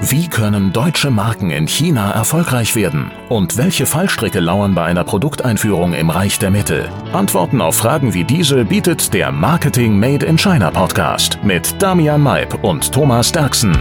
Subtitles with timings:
[0.00, 3.10] Wie können deutsche Marken in China erfolgreich werden?
[3.28, 6.88] Und welche Fallstricke lauern bei einer Produkteinführung im Reich der Mitte?
[7.12, 12.62] Antworten auf Fragen wie diese bietet der Marketing Made in China Podcast mit Damian Maib
[12.62, 13.76] und Thomas Derksen.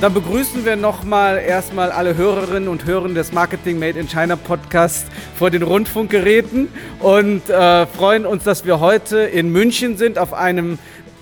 [0.00, 5.06] Dann begrüßen wir nochmal erstmal alle Hörerinnen und Hörer des Marketing Made in China Podcast
[5.38, 6.68] vor den Rundfunkgeräten
[6.98, 10.78] und äh, freuen uns, dass wir heute in München sind auf einem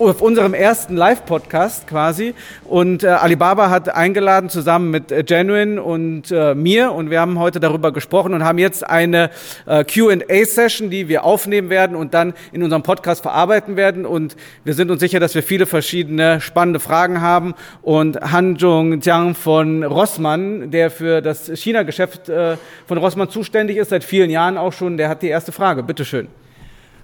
[0.09, 2.33] auf unserem ersten Live-Podcast quasi.
[2.65, 6.91] Und äh, Alibaba hat eingeladen zusammen mit äh, Genuine und äh, mir.
[6.91, 9.29] Und wir haben heute darüber gesprochen und haben jetzt eine
[9.65, 14.05] äh, QA-Session, die wir aufnehmen werden und dann in unserem Podcast verarbeiten werden.
[14.05, 17.53] Und wir sind uns sicher, dass wir viele verschiedene spannende Fragen haben.
[17.81, 23.89] Und Han Jung Jiang von Rossmann, der für das China-Geschäft äh, von Rossmann zuständig ist,
[23.89, 25.83] seit vielen Jahren auch schon, der hat die erste Frage.
[25.83, 26.27] Bitteschön.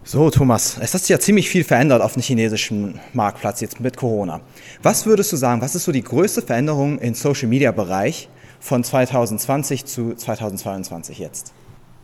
[0.09, 3.97] So, Thomas, es hat sich ja ziemlich viel verändert auf dem chinesischen Marktplatz jetzt mit
[3.97, 4.39] Corona.
[4.81, 8.29] Was würdest du sagen, was ist so die größte Veränderung im Social-Media-Bereich
[8.61, 11.51] von 2020 zu 2022 jetzt?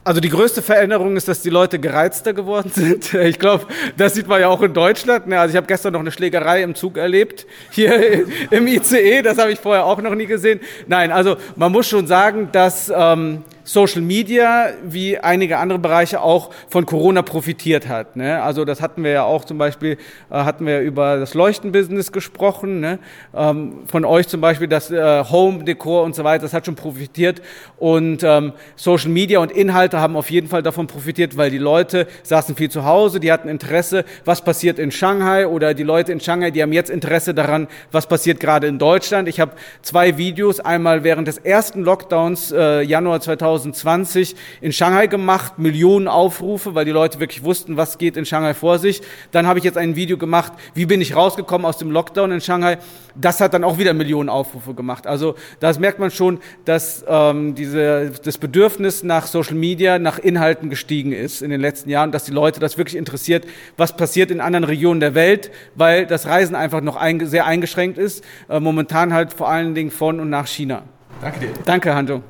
[0.03, 3.13] Also die größte Veränderung ist, dass die Leute gereizter geworden sind.
[3.13, 5.27] Ich glaube, das sieht man ja auch in Deutschland.
[5.27, 5.39] Ne?
[5.39, 9.21] Also ich habe gestern noch eine Schlägerei im Zug erlebt, hier im ICE.
[9.21, 10.59] Das habe ich vorher auch noch nie gesehen.
[10.87, 16.49] Nein, also man muss schon sagen, dass ähm, Social Media wie einige andere Bereiche auch
[16.69, 18.15] von Corona profitiert hat.
[18.15, 18.41] Ne?
[18.41, 19.97] Also das hatten wir ja auch zum Beispiel,
[20.29, 22.99] äh, hatten wir über das Leuchtenbusiness gesprochen, ne?
[23.33, 26.75] ähm, von euch zum Beispiel das äh, Home Dekor und so weiter, das hat schon
[26.75, 27.41] profitiert
[27.77, 32.07] und ähm, Social Media und Inhalte haben auf jeden Fall davon profitiert, weil die Leute
[32.23, 36.19] saßen viel zu Hause, die hatten Interesse, was passiert in Shanghai oder die Leute in
[36.19, 39.29] Shanghai, die haben jetzt Interesse daran, was passiert gerade in Deutschland.
[39.29, 45.07] Ich habe zwei Videos, einmal während des ersten Lockdowns äh, Januar 2000 2020 in Shanghai
[45.07, 49.01] gemacht, Millionen Aufrufe, weil die Leute wirklich wussten, was geht in Shanghai vor sich.
[49.31, 52.41] Dann habe ich jetzt ein Video gemacht, wie bin ich rausgekommen aus dem Lockdown in
[52.41, 52.77] Shanghai.
[53.15, 55.05] Das hat dann auch wieder Millionen Aufrufe gemacht.
[55.05, 60.69] Also da merkt man schon, dass ähm, diese, das Bedürfnis nach Social Media, nach Inhalten
[60.69, 63.45] gestiegen ist in den letzten Jahren, dass die Leute das wirklich interessiert,
[63.77, 67.97] was passiert in anderen Regionen der Welt, weil das Reisen einfach noch ein, sehr eingeschränkt
[67.97, 68.23] ist.
[68.49, 70.83] Äh, momentan halt vor allen Dingen von und nach China.
[71.21, 71.49] Danke dir.
[71.65, 72.21] Danke, Hanjo.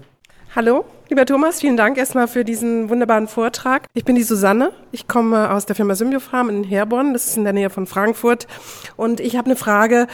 [0.55, 3.85] Hallo, lieber Thomas, vielen Dank erstmal für diesen wunderbaren Vortrag.
[3.93, 4.71] Ich bin die Susanne.
[4.91, 7.13] Ich komme aus der Firma Symbiofarm in Herborn.
[7.13, 8.47] Das ist in der Nähe von Frankfurt.
[8.97, 10.07] Und ich habe eine Frage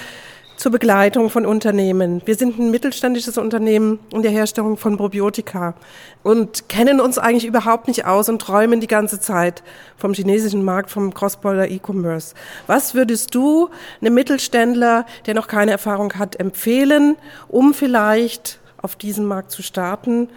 [0.58, 2.22] zur Begleitung von Unternehmen.
[2.26, 5.74] Wir sind ein mittelständisches Unternehmen in der Herstellung von Probiotika
[6.22, 9.64] und kennen uns eigentlich überhaupt nicht aus und träumen die ganze Zeit
[9.96, 12.36] vom chinesischen Markt, vom Cross-Border E-Commerce.
[12.68, 13.70] Was würdest du
[14.02, 17.16] einem Mittelständler, der noch keine Erfahrung hat, empfehlen,
[17.48, 20.28] um vielleicht auf diesen Markt zu starten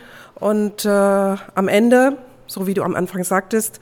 [0.42, 3.78] und äh, am Ende, so wie du am Anfang sagtest,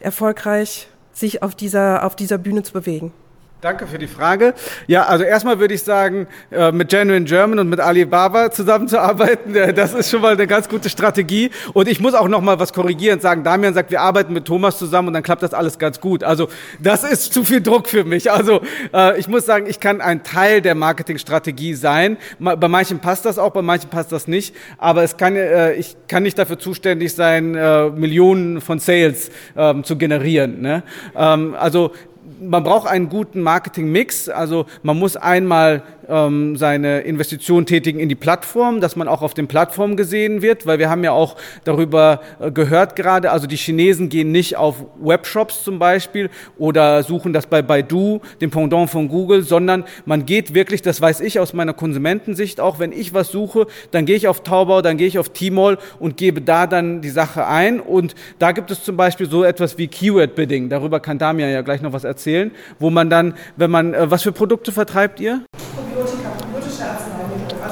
[0.00, 3.12] erfolgreich sich auf dieser, auf dieser Bühne zu bewegen.
[3.60, 4.54] Danke für die Frage.
[4.86, 9.74] Ja, also erstmal würde ich sagen, äh, mit Genuine German und mit Alibaba zusammenzuarbeiten, äh,
[9.74, 11.50] das ist schon mal eine ganz gute Strategie.
[11.74, 13.44] Und ich muss auch noch mal was korrigieren sagen.
[13.44, 16.24] Damian sagt, wir arbeiten mit Thomas zusammen und dann klappt das alles ganz gut.
[16.24, 16.48] Also
[16.78, 18.32] das ist zu viel Druck für mich.
[18.32, 18.62] Also
[18.94, 22.16] äh, ich muss sagen, ich kann ein Teil der Marketingstrategie sein.
[22.38, 24.56] Bei manchen passt das auch, bei manchen passt das nicht.
[24.78, 25.36] Aber es kann,
[25.76, 30.62] ich kann nicht dafür zuständig sein, Millionen von Sales ähm, zu generieren.
[30.62, 30.82] Ne?
[31.14, 31.92] Ähm, also
[32.40, 34.28] man braucht einen guten Marketing-Mix.
[34.28, 39.34] Also man muss einmal ähm, seine Investition tätigen in die Plattform, dass man auch auf
[39.34, 43.56] den Plattformen gesehen wird, weil wir haben ja auch darüber äh, gehört gerade, also die
[43.56, 49.08] Chinesen gehen nicht auf Webshops zum Beispiel oder suchen das bei Baidu, dem Pendant von
[49.08, 53.28] Google, sondern man geht wirklich, das weiß ich aus meiner Konsumentensicht auch, wenn ich was
[53.28, 57.00] suche, dann gehe ich auf Taobao, dann gehe ich auf Tmall und gebe da dann
[57.00, 57.80] die Sache ein.
[57.80, 61.62] Und da gibt es zum Beispiel so etwas wie Keyword Bidding, darüber kann Damian ja
[61.62, 65.44] gleich noch was erzählen, wo man dann, wenn man, äh, was für Produkte vertreibt ihr?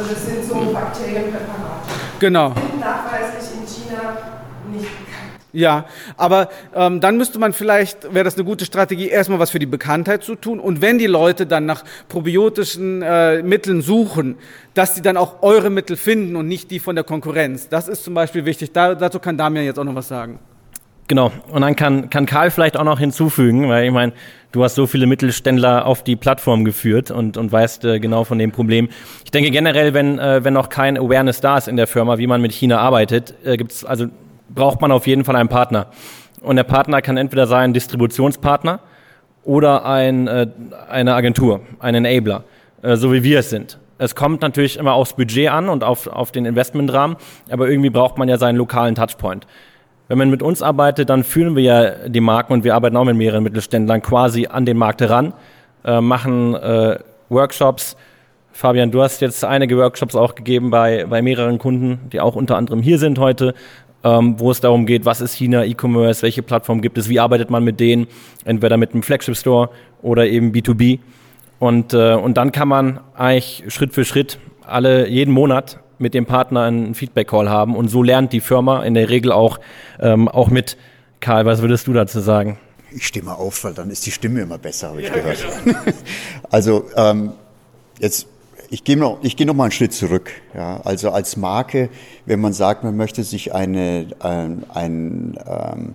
[0.09, 1.91] Also das sind so Bakterienpräparate.
[2.19, 2.55] Genau.
[2.55, 4.17] Sind nachweislich in China
[4.73, 5.19] nicht bekannt.
[5.53, 5.85] Ja,
[6.17, 9.67] aber ähm, dann müsste man vielleicht, wäre das eine gute Strategie, erstmal was für die
[9.67, 10.61] Bekanntheit zu tun.
[10.61, 14.37] Und wenn die Leute dann nach probiotischen äh, Mitteln suchen,
[14.73, 17.69] dass sie dann auch eure Mittel finden und nicht die von der Konkurrenz.
[17.69, 18.73] Das ist zum Beispiel wichtig.
[18.73, 20.39] Da, dazu kann Damian jetzt auch noch was sagen.
[21.09, 21.33] Genau.
[21.51, 24.13] Und dann kann, kann Karl vielleicht auch noch hinzufügen, weil ich meine,
[24.53, 28.39] du hast so viele Mittelständler auf die Plattform geführt und, und weißt äh, genau von
[28.39, 28.91] dem Problem.
[29.25, 32.27] Ich denke generell, wenn, äh, wenn noch kein Awareness da ist in der Firma, wie
[32.27, 34.07] man mit China arbeitet, äh, gibt's, also
[34.51, 35.87] braucht man auf jeden Fall einen Partner.
[36.43, 38.81] Und der Partner kann entweder sein Distributionspartner
[39.45, 40.47] oder ein, äh,
[40.91, 42.45] eine Agentur, ein Enabler,
[42.83, 43.79] äh, so wie wir es sind.
[43.97, 47.17] Es kommt natürlich immer aufs Budget an und auf, auf den Investmentrahmen,
[47.51, 49.47] aber irgendwie braucht man ja seinen lokalen Touchpoint.
[50.09, 53.05] Wenn man mit uns arbeitet, dann fühlen wir ja die Marken und wir arbeiten auch
[53.05, 55.35] mit mehreren Mittelständlern quasi an den Markt heran,
[55.85, 57.97] äh, machen äh, Workshops,
[58.59, 62.57] Fabian, du hast jetzt einige Workshops auch gegeben bei, bei mehreren Kunden, die auch unter
[62.57, 63.55] anderem hier sind heute,
[64.03, 67.51] ähm, wo es darum geht, was ist China, E-Commerce, welche Plattform gibt es, wie arbeitet
[67.51, 68.09] man mit denen,
[68.45, 69.71] entweder mit einem Flagship Store
[70.03, 70.99] oder eben B2B.
[71.59, 76.27] Und, äh, und dann kann man eigentlich Schritt für Schritt alle jeden Monat mit dem
[76.27, 79.59] Partner einen Feedback-Call haben und so lernt die Firma in der Regel auch,
[80.01, 80.77] ähm, auch mit.
[81.21, 82.59] Karl, was würdest du dazu sagen?
[82.93, 85.45] Ich stimme auf, weil dann ist die Stimme immer besser, habe ich gehört.
[86.51, 87.33] also ähm,
[87.99, 88.29] jetzt
[88.71, 90.31] ich gehe noch, ich gehe noch mal einen Schritt zurück.
[90.55, 91.89] Ja, also als Marke,
[92.27, 95.95] wenn man sagt, man möchte sich eine, ein, ein ähm,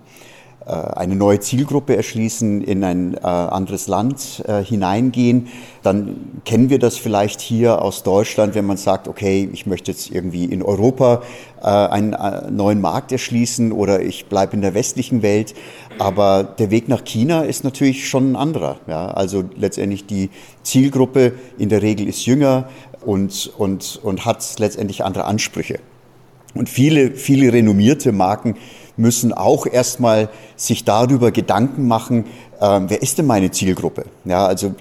[0.70, 5.48] eine neue Zielgruppe erschließen, in ein äh, anderes Land äh, hineingehen,
[5.82, 10.10] dann kennen wir das vielleicht hier aus Deutschland, wenn man sagt, okay, ich möchte jetzt
[10.10, 11.22] irgendwie in Europa
[11.60, 12.14] einen
[12.54, 15.54] neuen Markt erschließen oder ich bleibe in der westlichen Welt.
[15.98, 18.76] Aber der Weg nach China ist natürlich schon ein anderer.
[18.86, 19.06] Ja?
[19.08, 20.28] Also letztendlich die
[20.62, 22.68] Zielgruppe in der Regel ist jünger
[23.00, 25.78] und, und, und hat letztendlich andere Ansprüche.
[26.54, 28.56] Und viele, viele renommierte Marken
[28.96, 32.26] müssen auch erstmal sich darüber Gedanken machen,
[32.60, 34.04] äh, wer ist denn meine Zielgruppe?
[34.24, 34.74] Ja, also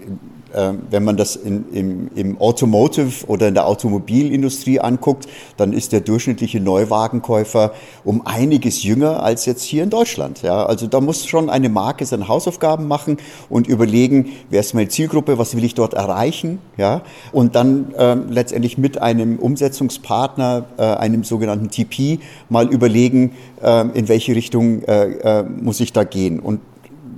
[0.53, 5.27] wenn man das in, im, im Automotive oder in der Automobilindustrie anguckt,
[5.57, 7.73] dann ist der durchschnittliche Neuwagenkäufer
[8.03, 10.41] um einiges jünger als jetzt hier in Deutschland.
[10.41, 13.17] Ja, also da muss schon eine Marke seine Hausaufgaben machen
[13.49, 17.01] und überlegen, wer ist meine Zielgruppe, was will ich dort erreichen, ja,
[17.31, 22.19] und dann äh, letztendlich mit einem Umsetzungspartner, äh, einem sogenannten TP,
[22.49, 26.61] mal überlegen, äh, in welche Richtung äh, äh, muss ich da gehen und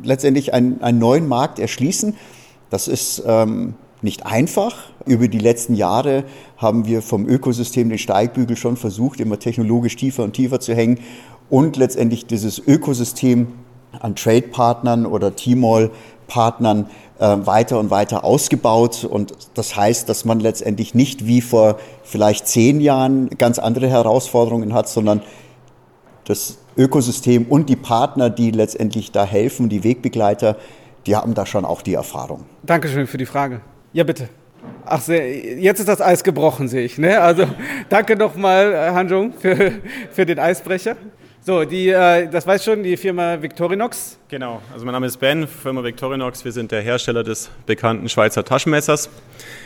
[0.03, 2.15] letztendlich einen, einen neuen Markt erschließen
[2.69, 4.75] das ist ähm, nicht einfach.
[5.05, 6.23] Über die letzten Jahre
[6.57, 10.99] haben wir vom Ökosystem den Steigbügel schon versucht, immer technologisch tiefer und tiefer zu hängen
[11.49, 13.47] und letztendlich dieses Ökosystem
[13.99, 16.89] an Trade-Partnern oder T-Mall-Partnern
[17.19, 19.05] äh, weiter und weiter ausgebaut.
[19.05, 24.73] Und das heißt, dass man letztendlich nicht wie vor vielleicht zehn Jahren ganz andere Herausforderungen
[24.73, 25.21] hat, sondern
[26.25, 30.57] das Ökosystem und die Partner, die letztendlich da helfen, die Wegbegleiter,
[31.05, 32.45] die haben da schon auch die Erfahrung.
[32.63, 33.61] Dankeschön für die Frage.
[33.93, 34.29] Ja, bitte.
[34.85, 36.97] Ach, sehr, jetzt ist das Eis gebrochen, sehe ich.
[36.97, 37.19] Ne?
[37.19, 37.45] Also
[37.89, 39.73] danke nochmal, äh, Hanjung, für,
[40.11, 40.95] für den Eisbrecher.
[41.41, 44.17] So, die, äh, das weiß schon, die Firma Victorinox.
[44.29, 46.43] Genau, also mein Name ist Ben, Firma Victorinox.
[46.43, 49.11] Wir sind der Hersteller des bekannten Schweizer Taschenmessers.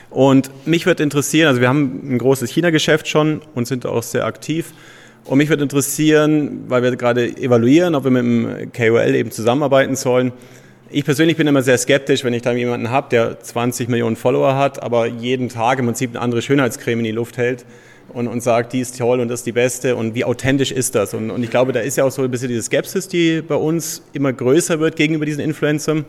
[0.09, 4.25] Und mich würde interessieren, also wir haben ein großes China-Geschäft schon und sind auch sehr
[4.25, 4.73] aktiv.
[5.23, 9.95] Und mich würde interessieren, weil wir gerade evaluieren, ob wir mit dem KOL eben zusammenarbeiten
[9.95, 10.33] sollen,
[10.91, 14.55] ich persönlich bin immer sehr skeptisch, wenn ich da jemanden habe, der 20 Millionen Follower
[14.55, 17.65] hat, aber jeden Tag im Prinzip eine andere Schönheitscreme in die Luft hält
[18.13, 20.95] und, und sagt, die ist toll und das ist die beste und wie authentisch ist
[20.95, 21.13] das?
[21.13, 23.55] Und, und ich glaube, da ist ja auch so ein bisschen diese Skepsis, die bei
[23.55, 26.05] uns immer größer wird gegenüber diesen Influencern.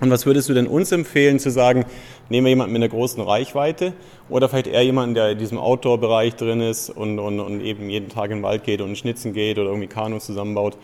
[0.00, 1.84] Und was würdest du denn uns empfehlen, zu sagen,
[2.28, 3.92] nehmen wir jemanden mit einer großen Reichweite
[4.28, 8.08] oder vielleicht eher jemanden, der in diesem Outdoor-Bereich drin ist und, und, und eben jeden
[8.08, 10.76] Tag in den Wald geht und schnitzen geht oder irgendwie Kanus zusammenbaut?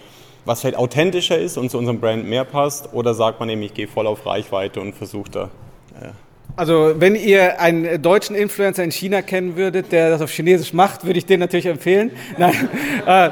[0.45, 2.93] Was vielleicht authentischer ist und zu unserem Brand mehr passt?
[2.93, 5.51] Oder sagt man eben, ich gehe voll auf Reichweite und versuche da.
[6.01, 6.13] Ja.
[6.57, 11.05] Also wenn ihr einen deutschen Influencer in China kennen würdet, der das auf Chinesisch macht,
[11.05, 12.11] würde ich den natürlich empfehlen.
[12.39, 12.69] Nein.
[13.07, 13.31] Äh,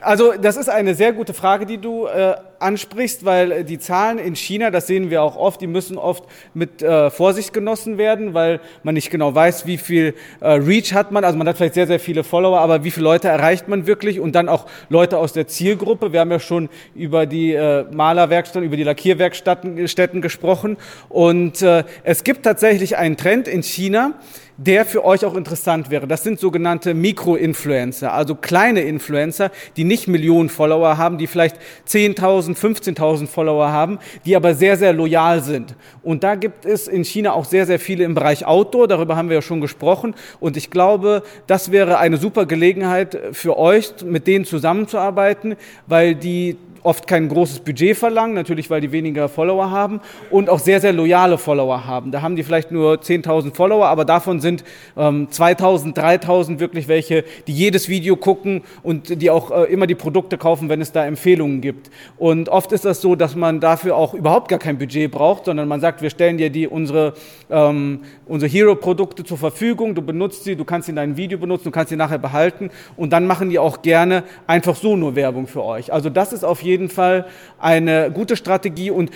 [0.00, 2.34] also das ist eine sehr gute Frage, die du äh,
[2.64, 6.24] ansprichst, weil äh, die Zahlen in China, das sehen wir auch oft, die müssen oft
[6.54, 11.12] mit äh, Vorsicht genossen werden, weil man nicht genau weiß, wie viel äh, Reach hat
[11.12, 11.24] man.
[11.24, 14.18] Also man hat vielleicht sehr, sehr viele Follower, aber wie viele Leute erreicht man wirklich
[14.18, 16.12] und dann auch Leute aus der Zielgruppe.
[16.12, 20.76] Wir haben ja schon über die äh, Malerwerkstätten, über die Lackierwerkstätten Städten gesprochen
[21.08, 24.14] und äh, es gibt tatsächlich einen Trend in China,
[24.56, 26.06] der für euch auch interessant wäre.
[26.06, 31.56] Das sind sogenannte Mikro-Influencer, also kleine Influencer, die nicht Millionen Follower haben, die vielleicht
[31.88, 35.74] 10.000, 15.000 Follower haben, die aber sehr, sehr loyal sind.
[36.02, 39.28] Und da gibt es in China auch sehr, sehr viele im Bereich Outdoor, darüber haben
[39.28, 40.14] wir ja schon gesprochen.
[40.40, 45.56] Und ich glaube, das wäre eine super Gelegenheit für euch, mit denen zusammenzuarbeiten,
[45.86, 50.00] weil die oft kein großes Budget verlangen, natürlich weil die weniger Follower haben
[50.30, 52.12] und auch sehr, sehr loyale Follower haben.
[52.12, 54.64] Da haben die vielleicht nur 10.000 Follower, aber davon sind
[54.96, 59.94] ähm, 2.000, 3.000 wirklich welche, die jedes Video gucken und die auch äh, immer die
[59.94, 61.90] Produkte kaufen, wenn es da Empfehlungen gibt.
[62.18, 65.66] Und oft ist das so, dass man dafür auch überhaupt gar kein Budget braucht, sondern
[65.66, 67.14] man sagt, wir stellen dir die unsere,
[67.50, 71.64] ähm, unsere Hero-Produkte zur Verfügung, du benutzt sie, du kannst sie in deinem Video benutzen,
[71.64, 75.46] du kannst sie nachher behalten und dann machen die auch gerne einfach so nur Werbung
[75.46, 75.90] für euch.
[75.90, 77.26] Also das ist auf jeden jeden Fall
[77.58, 79.10] eine gute Strategie und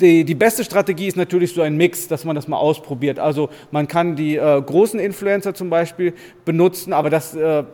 [0.00, 3.18] die, die, beste Strategie ist natürlich so ein Mix, dass man das mal ausprobiert.
[3.18, 6.14] Also man kann die äh, großen Influencer zum Beispiel
[6.44, 7.64] benutzen, aber das äh,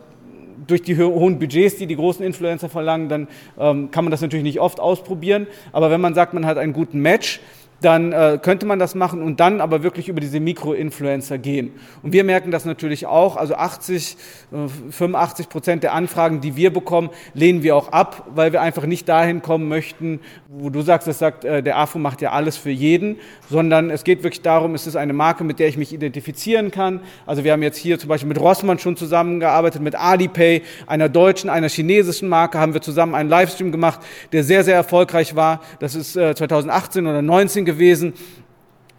[0.67, 3.27] durch die hohen Budgets, die die großen Influencer verlangen, dann
[3.57, 5.47] ähm, kann man das natürlich nicht oft ausprobieren.
[5.71, 7.39] Aber wenn man sagt, man hat einen guten Match,
[7.81, 11.71] dann äh, könnte man das machen und dann aber wirklich über diese Mikroinfluencer gehen.
[12.03, 14.17] Und wir merken das natürlich auch, also 80,
[14.51, 18.85] äh, 85 Prozent der Anfragen, die wir bekommen, lehnen wir auch ab, weil wir einfach
[18.85, 22.57] nicht dahin kommen möchten, wo du sagst, das sagt, äh, der AFO macht ja alles
[22.57, 23.17] für jeden,
[23.49, 27.01] sondern es geht wirklich darum, es ist eine Marke, mit der ich mich identifizieren kann.
[27.25, 31.49] Also wir haben jetzt hier zum Beispiel mit Rossmann schon zusammengearbeitet, mit Alipay, einer deutschen,
[31.49, 33.99] einer chinesischen Marke, haben wir zusammen einen Livestream gemacht,
[34.31, 35.61] der sehr, sehr erfolgreich war.
[35.79, 38.13] Das ist äh, 2018 oder 2019 gewesen.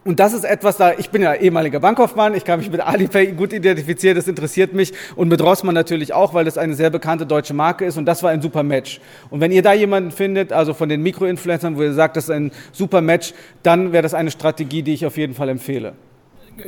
[0.03, 3.33] Und das ist etwas, da ich bin ja ehemaliger Bankkaufmann, ich kann mich mit Alipay
[3.33, 7.27] gut identifizieren, das interessiert mich und mit Rossmann natürlich auch, weil das eine sehr bekannte
[7.27, 8.99] deutsche Marke ist und das war ein super Match.
[9.29, 12.31] Und wenn ihr da jemanden findet, also von den Mikroinfluencern, wo ihr sagt, das ist
[12.31, 15.93] ein super Match, dann wäre das eine Strategie, die ich auf jeden Fall empfehle.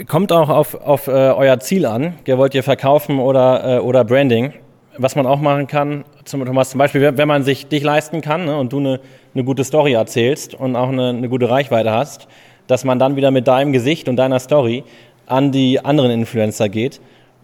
[0.09, 2.15] Kommt auch auf, auf äh, euer Ziel an.
[2.27, 4.53] Ihr wollt ihr verkaufen oder, äh, oder Branding.
[4.99, 8.45] Was man auch machen kann, zum, Thomas, zum Beispiel, wenn man sich dich leisten kann
[8.45, 9.01] ne, und du eine,
[9.35, 12.29] eine gute Story erzählst und auch eine, eine gute Reichweite hast,
[12.67, 14.85] dass man dann wieder mit deinem Gesicht und deiner Story
[15.27, 17.01] an die anderen Influencer geht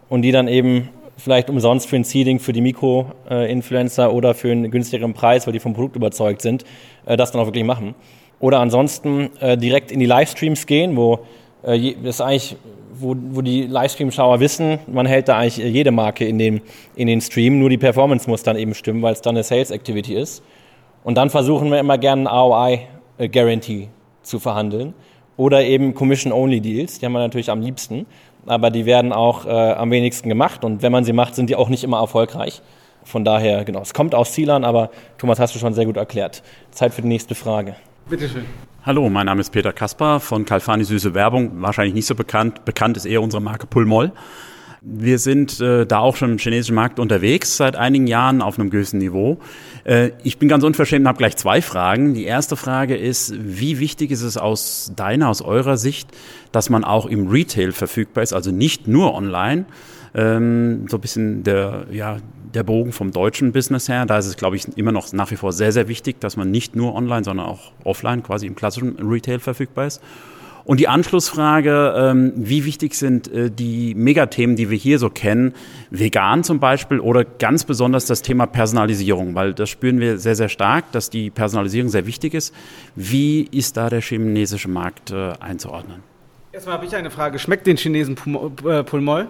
[0.09, 4.71] und die dann eben vielleicht umsonst für ein Seeding für die Mikro-Influencer oder für einen
[4.71, 6.64] günstigeren Preis, weil die vom Produkt überzeugt sind,
[7.07, 7.95] äh, das dann auch wirklich machen.
[8.40, 11.21] Oder ansonsten äh, direkt in die Livestreams gehen, wo
[11.64, 12.57] äh, das eigentlich,
[12.95, 16.61] wo, wo die Livestream-Schauer wissen, man hält da eigentlich jede Marke in den,
[16.95, 20.14] in den Stream, nur die Performance muss dann eben stimmen, weil es dann eine Sales-Activity
[20.14, 20.42] ist.
[21.05, 23.88] Und dann versuchen wir immer gerne einen ROI-Guarantee
[24.23, 24.95] zu verhandeln
[25.37, 28.07] oder eben Commission-Only-Deals, die haben wir natürlich am liebsten,
[28.47, 31.57] aber die werden auch äh, am wenigsten gemacht und wenn man sie macht, sind die
[31.57, 32.61] auch nicht immer erfolgreich.
[33.05, 36.43] Von daher, genau, es kommt aus Zielern, aber Thomas hast du schon sehr gut erklärt.
[36.73, 37.76] Zeit für die nächste Frage.
[38.11, 38.45] Bitteschön.
[38.85, 41.62] Hallo, mein Name ist Peter Kaspar von Kalfani Süße Werbung.
[41.62, 42.64] Wahrscheinlich nicht so bekannt.
[42.64, 44.12] Bekannt ist eher unsere Marke Pulmoll.
[44.81, 48.71] Wir sind äh, da auch schon im chinesischen Markt unterwegs seit einigen Jahren auf einem
[48.71, 49.38] gewissen Niveau.
[49.88, 52.14] Äh, ich bin ganz unverschämt und habe gleich zwei Fragen.
[52.14, 56.11] Die erste Frage ist, wie wichtig ist es aus deiner, aus eurer Sicht,
[56.52, 59.64] dass man auch im Retail verfügbar ist, also nicht nur online?
[60.14, 62.18] Ähm, so ein bisschen der, ja,
[62.54, 64.04] der Bogen vom deutschen Business her.
[64.07, 66.50] Da ist es, glaube ich, immer noch nach wie vor sehr, sehr wichtig, dass man
[66.50, 70.02] nicht nur online, sondern auch offline quasi im klassischen Retail verfügbar ist.
[70.69, 75.55] Und die Anschlussfrage, ähm, wie wichtig sind äh, die Megathemen, die wir hier so kennen,
[75.89, 80.51] vegan zum Beispiel oder ganz besonders das Thema Personalisierung, weil das spüren wir sehr, sehr
[80.51, 82.55] stark, dass die Personalisierung sehr wichtig ist.
[82.95, 86.03] Wie ist da der chinesische Markt äh, einzuordnen?
[86.53, 87.39] Erstmal habe ich eine Frage.
[87.39, 89.29] Schmeckt den Chinesen Pulmoll?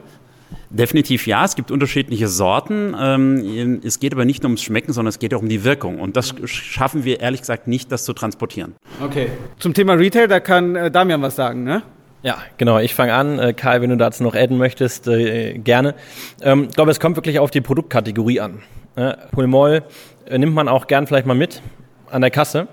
[0.71, 2.95] Definitiv ja, es gibt unterschiedliche Sorten.
[2.99, 5.99] Ähm, es geht aber nicht nur ums Schmecken, sondern es geht auch um die Wirkung.
[5.99, 8.75] Und das schaffen wir ehrlich gesagt nicht, das zu transportieren.
[9.02, 9.28] Okay.
[9.59, 11.83] Zum Thema Retail, da kann äh, Damian was sagen, ne?
[12.23, 12.78] Ja, genau.
[12.78, 13.38] Ich fange an.
[13.38, 15.95] Äh, Karl, wenn du dazu noch adden möchtest, äh, gerne.
[16.43, 18.62] Ähm, ich glaube, es kommt wirklich auf die Produktkategorie an.
[18.97, 19.85] Äh, Pulmol
[20.26, 21.62] äh, nimmt man auch gern vielleicht mal mit
[22.11, 22.69] an der Kasse.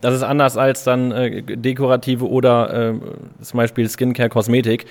[0.00, 2.94] Das ist anders als dann äh, dekorative oder
[3.40, 4.86] zum Beispiel Skincare, Kosmetik.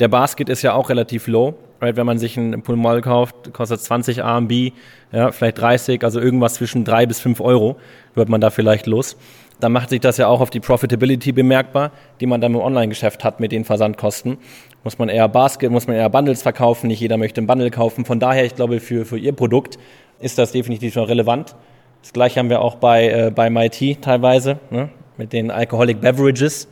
[0.00, 1.54] Der Basket ist ja auch relativ low.
[1.80, 1.96] Right?
[1.96, 4.72] Wenn man sich ein Pulmol kauft, kostet 20 RMB,
[5.12, 7.76] ja, vielleicht 30, also irgendwas zwischen 3 bis 5 Euro
[8.14, 9.16] wird man da vielleicht los.
[9.60, 11.90] Dann macht sich das ja auch auf die Profitability bemerkbar,
[12.20, 14.38] die man dann im Online-Geschäft hat mit den Versandkosten.
[14.84, 18.06] Muss man eher Basket, muss man eher Bundles verkaufen, nicht jeder möchte ein Bundle kaufen.
[18.06, 19.78] Von daher, ich glaube, für, für Ihr Produkt
[20.18, 21.56] ist das definitiv schon relevant.
[22.00, 24.88] Das gleiche haben wir auch bei, äh, bei MIT teilweise, ne?
[25.18, 26.68] mit den Alcoholic Beverages.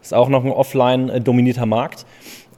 [0.00, 2.06] Ist auch noch ein offline äh, dominierter Markt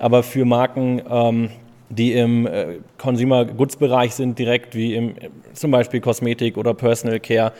[0.02, 1.50] aber für Marken, ähm,
[1.88, 5.14] die im äh, Consumer Goods Bereich sind, direkt wie im
[5.52, 7.52] zum Beispiel Kosmetik oder Personal Care,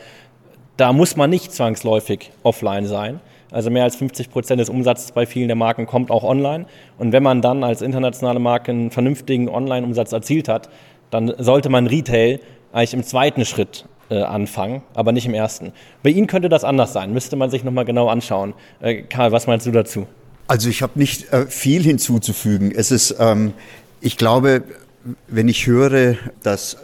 [0.75, 3.21] da muss man nicht zwangsläufig offline sein.
[3.49, 6.65] Also mehr als 50 Prozent des Umsatzes bei vielen der Marken kommt auch online.
[6.97, 10.69] Und wenn man dann als internationale Marke einen vernünftigen Online-Umsatz erzielt hat,
[11.11, 12.41] dann sollte man Retail
[12.73, 15.71] eigentlich im zweiten Schritt äh, anfangen, aber nicht im ersten.
[16.01, 18.53] Bei Ihnen könnte das anders sein, müsste man sich nochmal genau anschauen.
[18.81, 20.07] Äh, Karl, was meinst du dazu?
[20.47, 22.71] Also ich habe nicht äh, viel hinzuzufügen.
[22.71, 23.53] Es ist, ähm,
[24.01, 24.63] ich glaube,
[25.27, 26.77] wenn ich höre, dass äh,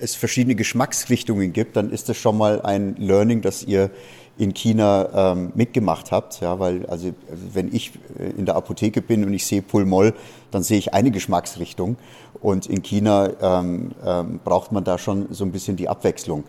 [0.00, 3.90] es verschiedene Geschmacksrichtungen gibt, dann ist das schon mal ein Learning, das ihr
[4.36, 6.40] in China ähm, mitgemacht habt.
[6.40, 7.12] Ja, weil also
[7.52, 10.14] wenn ich äh, in der Apotheke bin und ich sehe Pulmol,
[10.50, 11.96] dann sehe ich eine Geschmacksrichtung.
[12.40, 16.44] Und in China ähm, ähm, braucht man da schon so ein bisschen die Abwechslung.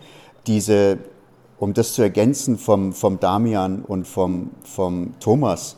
[0.46, 0.98] Diese,
[1.58, 5.76] um das zu ergänzen vom, vom Damian und vom, vom Thomas,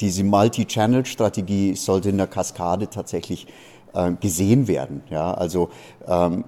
[0.00, 3.46] diese Multi-Channel-Strategie sollte in der Kaskade tatsächlich
[3.94, 5.02] äh, gesehen werden.
[5.10, 5.70] Ja, also
[6.06, 6.44] ähm,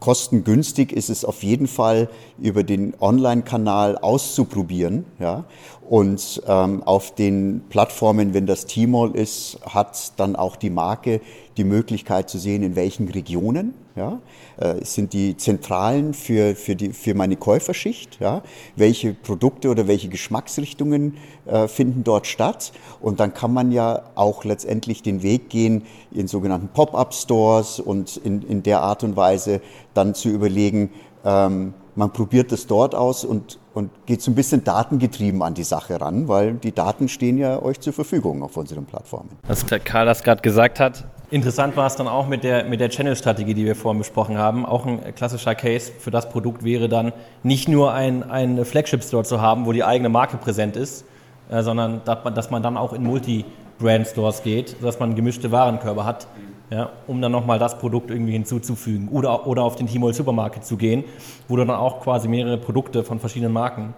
[0.00, 2.08] kostengünstig ist es auf jeden Fall
[2.38, 5.04] über den Online-Kanal auszuprobieren.
[5.18, 5.44] Ja?
[5.88, 11.20] Und ähm, auf den Plattformen, wenn das T-Mall ist, hat dann auch die Marke
[11.56, 13.74] die Möglichkeit zu sehen, in welchen Regionen.
[13.98, 14.20] Ja?
[14.56, 18.18] Äh, sind die Zentralen für, für, die, für meine Käuferschicht?
[18.20, 18.42] Ja?
[18.76, 22.72] Welche Produkte oder welche Geschmacksrichtungen äh, finden dort statt?
[23.00, 28.42] Und dann kann man ja auch letztendlich den Weg gehen in sogenannten Pop-up-Stores und in,
[28.42, 29.60] in der Art und Weise
[29.92, 30.90] dann zu überlegen,
[31.24, 35.64] ähm, man probiert es dort aus und, und geht so ein bisschen datengetrieben an die
[35.64, 39.30] Sache ran, weil die Daten stehen ja euch zur Verfügung auf unseren Plattformen.
[39.48, 42.90] Was Karl das gerade gesagt hat, interessant war es dann auch mit der, mit der
[42.90, 44.66] Channel-Strategie, die wir vorhin besprochen haben.
[44.66, 49.40] Auch ein klassischer Case für das Produkt wäre dann nicht nur ein, ein Flagship-Store zu
[49.40, 51.04] haben, wo die eigene Marke präsent ist,
[51.50, 56.04] äh, sondern dass man, dass man dann auch in Multi-Brand-Stores geht, sodass man gemischte Warenkörbe
[56.04, 56.26] hat
[56.70, 59.08] ja, um dann nochmal das Produkt irgendwie hinzuzufügen.
[59.08, 61.04] Oder, oder auf den Tmall Supermarket zu gehen,
[61.48, 63.94] wo du dann auch quasi mehrere Produkte von verschiedenen Marken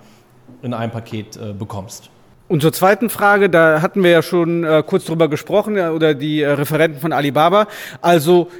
[0.62, 2.10] in einem Paket äh, bekommst.
[2.50, 6.14] Und zur zweiten Frage, da hatten wir ja schon äh, kurz drüber gesprochen, ja, oder
[6.14, 7.68] die äh, Referenten von Alibaba.
[8.00, 8.50] Also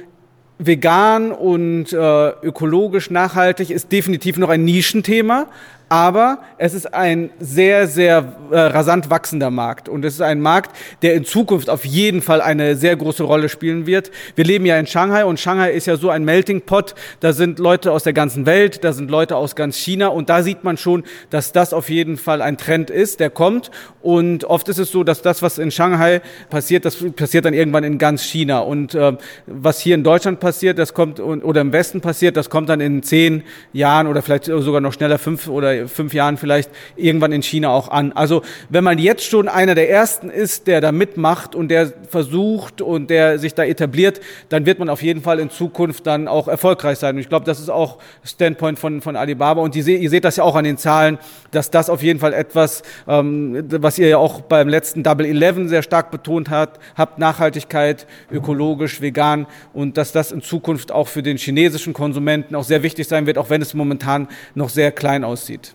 [0.57, 5.47] vegan und äh, ökologisch nachhaltig ist definitiv noch ein Nischenthema,
[5.91, 9.89] aber es ist ein sehr, sehr äh, rasant wachsender Markt.
[9.89, 13.49] Und es ist ein Markt, der in Zukunft auf jeden Fall eine sehr große Rolle
[13.49, 14.09] spielen wird.
[14.37, 16.95] Wir leben ja in Shanghai und Shanghai ist ja so ein Melting Pot.
[17.19, 20.43] Da sind Leute aus der ganzen Welt, da sind Leute aus ganz China und da
[20.43, 23.69] sieht man schon, dass das auf jeden Fall ein Trend ist, der kommt.
[24.01, 27.83] Und oft ist es so, dass das, was in Shanghai passiert, das passiert dann irgendwann
[27.83, 28.59] in ganz China.
[28.59, 32.69] Und äh, was hier in Deutschland passiert, das kommt oder im Westen passiert, das kommt
[32.69, 33.43] dann in zehn
[33.73, 37.89] Jahren oder vielleicht sogar noch schneller fünf oder fünf Jahren vielleicht irgendwann in China auch
[37.89, 38.11] an.
[38.13, 42.81] Also wenn man jetzt schon einer der Ersten ist, der da mitmacht und der versucht
[42.81, 46.47] und der sich da etabliert, dann wird man auf jeden Fall in Zukunft dann auch
[46.47, 47.15] erfolgreich sein.
[47.15, 49.61] Und ich glaube, das ist auch Standpoint von, von Alibaba.
[49.61, 51.17] Und ihr seht, ihr seht das ja auch an den Zahlen,
[51.51, 55.69] dass das auf jeden Fall etwas, ähm, was ihr ja auch beim letzten Double Eleven
[55.69, 61.23] sehr stark betont habt, habt Nachhaltigkeit, ökologisch, vegan und dass das in Zukunft auch für
[61.23, 65.23] den chinesischen Konsumenten auch sehr wichtig sein wird, auch wenn es momentan noch sehr klein
[65.23, 65.70] aussieht.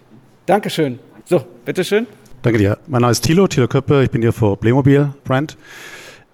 [0.47, 1.01] Dankeschön.
[1.25, 2.07] So, bitteschön.
[2.43, 2.79] Danke dir.
[2.87, 4.05] Mein Name ist Thilo, Thilo Köppe.
[4.05, 5.57] Ich bin hier vor Playmobil Brand.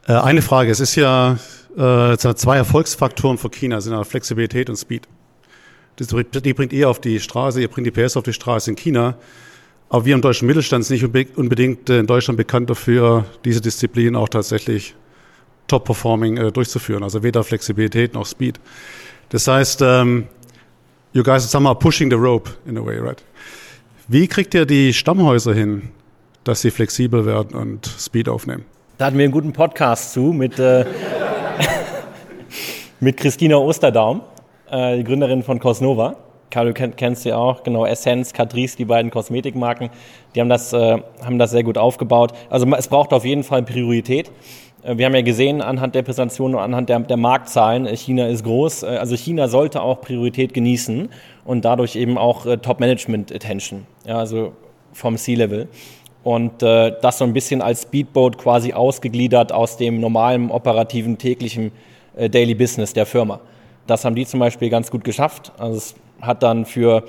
[0.06, 0.70] Äh, eine Frage.
[0.70, 1.38] Es ist ja
[1.76, 5.08] äh, zwei Erfolgsfaktoren für China sind ja Flexibilität und Speed.
[5.98, 9.16] Die bringt ihr auf die Straße, ihr bringt die PS auf die Straße in China.
[9.88, 14.14] Aber wir im deutschen Mittelstand sind nicht unbedingt äh, in Deutschland bekannt dafür, diese Disziplin
[14.14, 14.94] auch tatsächlich
[15.68, 17.02] top-performing äh, durchzuführen.
[17.02, 18.60] Also weder Flexibilität noch Speed.
[19.30, 20.26] Das heißt, ähm,
[21.14, 23.22] you guys are somehow pushing the rope in a way, right?
[24.08, 25.90] Wie kriegt ihr die Stammhäuser hin,
[26.42, 28.64] dass sie flexibel werden und Speed aufnehmen?
[28.98, 30.84] Da hatten wir einen guten Podcast zu mit, äh,
[33.00, 34.22] mit Christina Osterdaum,
[34.70, 36.16] äh, die Gründerin von Cosnova.
[36.50, 39.88] Kenn, kennst sie auch, genau, Essence, Catrice, die beiden Kosmetikmarken,
[40.34, 42.32] die haben das, äh, haben das sehr gut aufgebaut.
[42.50, 44.32] Also es braucht auf jeden Fall Priorität.
[44.82, 48.26] Äh, wir haben ja gesehen anhand der Präsentation und anhand der, der Marktzahlen, äh, China
[48.26, 48.82] ist groß.
[48.82, 51.08] Äh, also China sollte auch Priorität genießen
[51.44, 54.52] und dadurch eben auch Top-Management-Attention, ja, also
[54.92, 55.68] vom C-Level.
[56.24, 61.72] Und äh, das so ein bisschen als Speedboat quasi ausgegliedert aus dem normalen operativen täglichen
[62.16, 63.40] äh, Daily Business der Firma.
[63.86, 65.50] Das haben die zum Beispiel ganz gut geschafft.
[65.58, 67.02] Also es hat dann für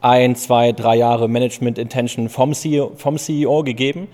[0.00, 4.06] ein, zwei, drei Jahre Management Intention vom CEO, vom CEO gegeben,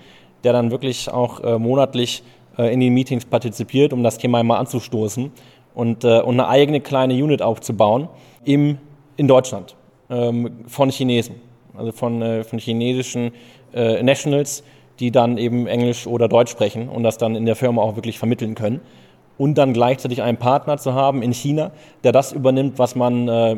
[0.43, 2.23] der dann wirklich auch äh, monatlich
[2.57, 5.31] in den Meetings partizipiert, um das Thema einmal anzustoßen
[5.77, 8.09] und, äh, und eine eigene kleine Unit aufzubauen
[8.43, 8.79] im,
[9.15, 9.75] in Deutschland
[10.09, 11.35] ähm, von Chinesen,
[11.77, 13.31] also von, äh, von chinesischen
[13.75, 14.63] äh, Nationals,
[14.99, 18.17] die dann eben Englisch oder Deutsch sprechen und das dann in der Firma auch wirklich
[18.17, 18.81] vermitteln können.
[19.37, 21.69] Und dann gleichzeitig einen Partner zu haben in China,
[22.03, 23.57] der das übernimmt, was man äh,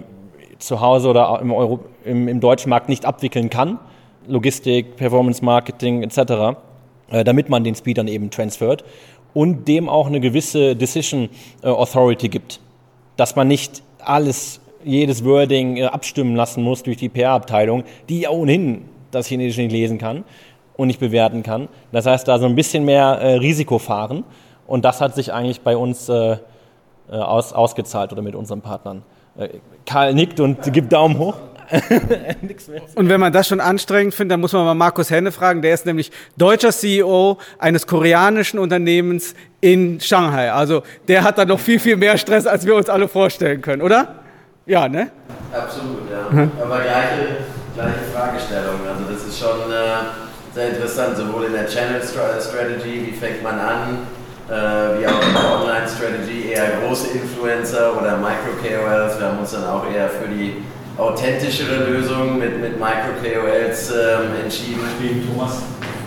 [0.58, 3.80] zu Hause oder im, Euro, im, im deutschen Markt nicht abwickeln kann.
[4.28, 6.69] Logistik, Performance Marketing etc äh,
[7.12, 8.84] damit man den Speed dann eben transfert
[9.34, 11.30] und dem auch eine gewisse Decision
[11.64, 12.60] äh, Authority gibt,
[13.18, 18.30] dass man nicht alles, jedes Wording äh, abstimmen lassen muss durch die PR-Abteilung, die ja
[18.30, 20.24] ohnehin das Chinesische nicht lesen kann
[20.78, 21.68] und nicht bewerten kann.
[21.92, 24.24] Das heißt, da so ein bisschen mehr äh, Risiko fahren
[24.68, 26.38] und das hat sich eigentlich bei uns äh,
[27.10, 29.02] aus, ausgezahlt oder mit unseren Partnern.
[29.86, 31.36] Karl nickt und gibt Daumen hoch.
[32.96, 35.62] Und wenn man das schon anstrengend findet, dann muss man mal Markus Henne fragen.
[35.62, 40.52] Der ist nämlich deutscher CEO eines koreanischen Unternehmens in Shanghai.
[40.52, 43.82] Also der hat da noch viel, viel mehr Stress, als wir uns alle vorstellen können,
[43.82, 44.16] oder?
[44.66, 45.10] Ja, ne?
[45.54, 46.30] Absolut, ja.
[46.30, 46.52] Mhm.
[46.62, 47.38] Aber gleiche,
[47.76, 48.80] gleiche Fragestellung.
[48.88, 53.60] Also das ist schon äh, sehr interessant, sowohl in der Channel Strategy, wie fängt man
[53.60, 54.08] an,
[54.48, 59.20] äh, wie auch in der Online Strategy, eher eher große Influencer oder Micro-KOLs.
[59.20, 60.64] Wir haben uns dann auch eher für die
[61.00, 64.82] authentischere Lösung mit, mit Micro-KOLs ähm, entschieden.
[65.28, 65.62] Thomas.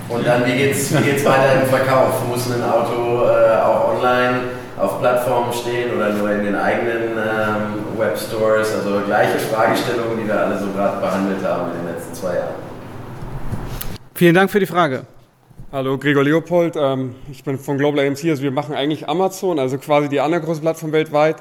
[0.08, 2.26] Und dann, wie geht's, wie geht's weiter im Verkauf?
[2.28, 4.40] Muss ein Auto äh, auch online
[4.78, 8.74] auf Plattformen stehen oder nur in den eigenen ähm, Webstores?
[8.74, 12.54] Also gleiche Fragestellungen, die wir alle so gerade behandelt haben in den letzten zwei Jahren.
[14.14, 15.04] Vielen Dank für die Frage.
[15.74, 16.74] Hallo, Gregor Leopold.
[16.76, 18.26] Ähm, ich bin von Global AMC.
[18.26, 21.36] Also wir machen eigentlich Amazon, also quasi die andere große Plattform weltweit,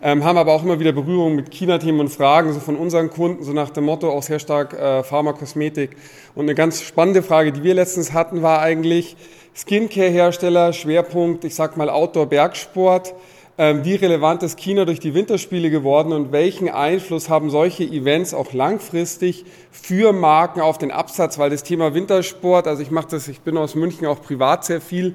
[0.00, 3.44] ähm, haben aber auch immer wieder Berührung mit China-Themen und Fragen so von unseren Kunden,
[3.44, 5.98] so nach dem Motto auch sehr stark äh, Pharma, Kosmetik.
[6.34, 9.18] Und eine ganz spannende Frage, die wir letztens hatten, war eigentlich
[9.54, 13.12] Skincare-Hersteller, Schwerpunkt, ich sag mal Outdoor-Bergsport.
[13.56, 18.34] Ähm, wie relevant ist China durch die Winterspiele geworden und welchen Einfluss haben solche Events
[18.34, 21.38] auch langfristig für Marken auf den Absatz?
[21.38, 24.80] Weil das Thema Wintersport, also ich mache das, ich bin aus München auch privat sehr
[24.80, 25.14] viel.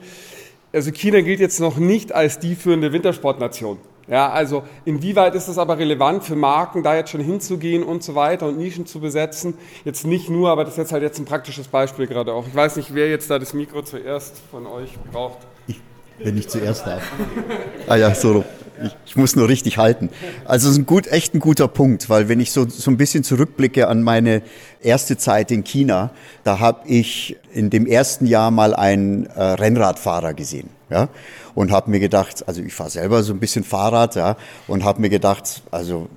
[0.72, 3.78] Also China gilt jetzt noch nicht als die führende Wintersportnation.
[4.08, 8.16] Ja, also inwieweit ist es aber relevant für Marken, da jetzt schon hinzugehen und so
[8.16, 9.56] weiter und Nischen zu besetzen?
[9.84, 12.48] Jetzt nicht nur, aber das ist jetzt halt jetzt ein praktisches Beispiel gerade auch.
[12.48, 15.40] Ich weiß nicht, wer jetzt da das Mikro zuerst von euch braucht.
[16.24, 17.04] Wenn ich zuerst darf.
[17.88, 18.44] Ah ja, so.
[18.82, 20.10] Ich, ich muss nur richtig halten.
[20.46, 22.98] Also es ist ein gut, echt ein guter Punkt, weil wenn ich so, so ein
[22.98, 24.42] bisschen zurückblicke an meine
[24.82, 26.12] erste Zeit in China,
[26.46, 30.70] da habe ich in dem ersten Jahr mal einen äh, Rennradfahrer gesehen.
[30.90, 31.10] Ja,
[31.56, 35.02] und habe mir gedacht, also ich fahre selber so ein bisschen Fahrrad, ja, und habe
[35.02, 36.10] mir gedacht, also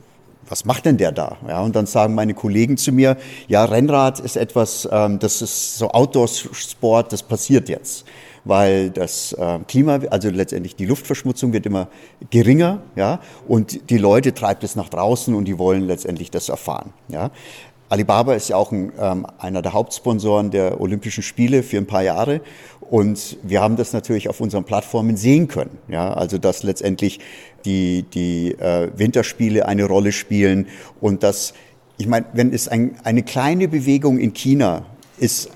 [0.49, 1.37] was macht denn der da?
[1.47, 3.17] Ja, und dann sagen meine Kollegen zu mir,
[3.49, 8.07] ja, Rennrad ist etwas, ähm, das ist so Outdoor-Sport, das passiert jetzt
[8.45, 11.89] weil das äh, Klima, also letztendlich die Luftverschmutzung wird immer
[12.31, 16.93] geringer, ja, und die Leute treibt es nach draußen und die wollen letztendlich das erfahren,
[17.09, 17.31] ja.
[17.89, 22.03] Alibaba ist ja auch ein, ähm, einer der Hauptsponsoren der Olympischen Spiele für ein paar
[22.03, 22.41] Jahre
[22.93, 25.79] und wir haben das natürlich auf unseren Plattformen sehen können.
[25.89, 27.21] Ja, also dass letztendlich
[27.65, 30.69] die, die äh, Winterspiele eine Rolle spielen
[31.01, 31.55] und dass,
[31.99, 34.87] ich meine, wenn es ein, eine kleine Bewegung in China
[35.19, 35.51] ist,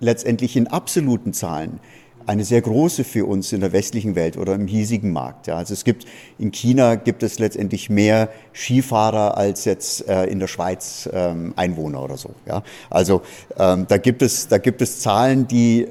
[0.00, 1.80] letztendlich in absoluten Zahlen
[2.28, 5.46] eine sehr große für uns in der westlichen Welt oder im hiesigen Markt.
[5.46, 5.56] Ja.
[5.56, 6.04] Also es gibt
[6.38, 12.02] in China gibt es letztendlich mehr Skifahrer als jetzt äh, in der Schweiz ähm, Einwohner
[12.02, 12.30] oder so.
[12.46, 12.62] Ja.
[12.90, 13.22] Also
[13.58, 15.88] ähm, da gibt es da gibt es Zahlen, die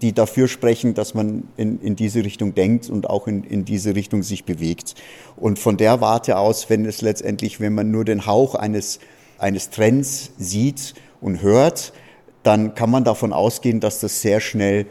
[0.00, 3.96] die dafür sprechen, dass man in, in diese Richtung denkt und auch in, in diese
[3.96, 4.94] Richtung sich bewegt.
[5.36, 9.00] Und von der Warte aus, wenn es letztendlich, wenn man nur den Hauch eines
[9.38, 11.92] eines Trends sieht und hört,
[12.44, 14.86] dann kann man davon ausgehen, dass das sehr schnell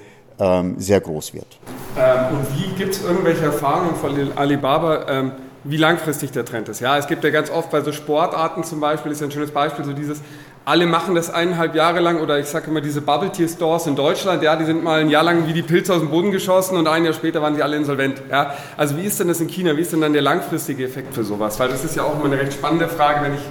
[0.77, 1.59] sehr groß wird.
[1.97, 5.31] Ähm, und wie gibt es irgendwelche Erfahrungen von Alibaba, ähm,
[5.65, 6.79] wie langfristig der Trend ist?
[6.79, 9.51] Ja, es gibt ja ganz oft bei so Sportarten zum Beispiel, ist ja ein schönes
[9.51, 10.21] Beispiel, so dieses,
[10.63, 13.95] alle machen das eineinhalb Jahre lang oder ich sage immer diese Bubble Tea Stores in
[13.95, 16.77] Deutschland, ja, die sind mal ein Jahr lang wie die Pilze aus dem Boden geschossen
[16.77, 18.21] und ein Jahr später waren sie alle insolvent.
[18.29, 18.53] Ja.
[18.77, 19.75] Also wie ist denn das in China?
[19.75, 21.59] Wie ist denn dann der langfristige Effekt für sowas?
[21.59, 23.41] Weil das ist ja auch immer eine recht spannende Frage, wenn ich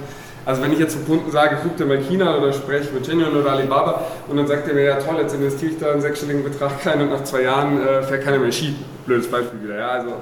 [0.49, 3.39] also wenn ich jetzt zum Kunden sage, guck dir mal China oder spreche mit Genuine
[3.39, 6.43] oder Alibaba und dann sagt er mir, ja toll, jetzt investiere ich da einen sechsstelligen
[6.43, 8.73] Betrag rein und nach zwei Jahren äh, fährt keiner mehr Ski.
[9.05, 10.13] Blödes Beispiel wieder, ja, also.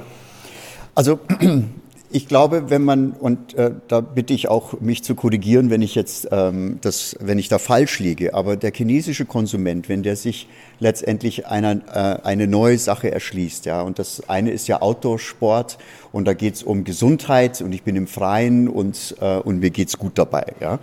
[0.95, 1.19] Also
[2.09, 5.93] ich glaube, wenn man, und äh, da bitte ich auch mich zu korrigieren, wenn ich
[5.93, 10.47] jetzt ähm, das, wenn ich da falsch liege, aber der chinesische Konsument, wenn der sich
[10.79, 15.77] letztendlich einer, äh, eine neue Sache erschließt, ja, und das eine ist ja Outdoor-Sport
[16.13, 19.97] und da geht's um Gesundheit und ich bin im Freien und, äh, und mir geht's
[19.97, 20.79] gut dabei, ja,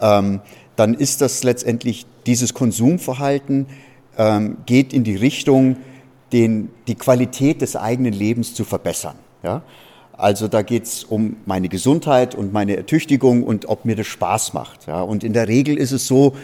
[0.00, 0.40] ähm,
[0.76, 3.66] dann ist das letztendlich dieses Konsumverhalten
[4.18, 5.76] ähm, geht in die Richtung,
[6.32, 9.62] den, die Qualität des eigenen Lebens zu verbessern, ja.
[10.16, 14.86] Also da geht's um meine Gesundheit und meine Ertüchtigung und ob mir das Spaß macht.
[14.86, 15.02] Ja.
[15.02, 16.34] Und in der Regel ist es so,